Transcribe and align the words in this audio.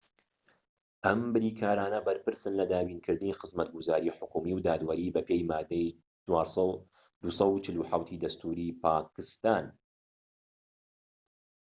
ئەم 1.05 1.19
بریکارانە 1.33 1.99
بەرپرسن 2.07 2.53
لە 2.59 2.65
دابینکردنی 2.71 3.37
خزمەتگوزاری 3.39 4.15
حکومی 4.17 4.53
و 4.55 4.63
دادوەری 4.67 5.13
بە 5.15 5.21
پێی 5.29 5.47
مادەی 5.51 5.87
247ی 7.25 8.15
دەستوری 8.23 8.69
پاکستان‎ 8.85 9.65